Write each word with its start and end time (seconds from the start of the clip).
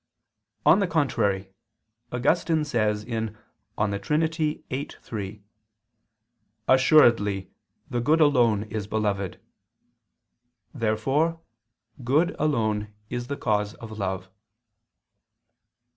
On 0.65 0.79
the 0.79 0.87
contrary, 0.87 1.53
Augustine 2.11 2.65
says 2.65 3.05
(De 3.05 3.99
Trin. 3.99 4.27
viii, 4.27 4.87
3): 4.99 5.43
"Assuredly 6.67 7.51
the 7.87 8.01
good 8.01 8.19
alone 8.19 8.63
is 8.63 8.87
beloved." 8.87 9.39
Therefore 10.73 11.39
good 12.03 12.35
alone 12.39 12.91
is 13.11 13.27
the 13.27 13.37
cause 13.37 13.75
of 13.75 13.91
love. 13.99 14.31